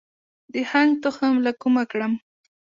[0.53, 2.13] د هنګ تخم له کومه کړم؟